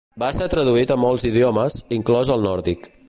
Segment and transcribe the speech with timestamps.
[0.21, 2.91] Va ser traduït a molts idiomes, inclòs el nòrdic.